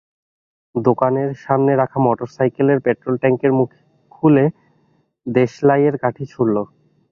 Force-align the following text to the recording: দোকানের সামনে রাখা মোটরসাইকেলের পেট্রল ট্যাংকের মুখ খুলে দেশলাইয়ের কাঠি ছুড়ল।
দোকানের 0.75 1.29
সামনে 1.43 1.73
রাখা 1.75 1.99
মোটরসাইকেলের 2.05 2.79
পেট্রল 2.85 3.15
ট্যাংকের 3.17 3.51
মুখ 3.53 3.69
খুলে 4.11 4.45
দেশলাইয়ের 5.25 5.95
কাঠি 6.03 6.25
ছুড়ল। 6.25 6.57